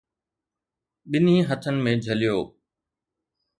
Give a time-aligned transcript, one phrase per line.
[1.09, 2.37] ٻنهي هٿن ۾ جهليو.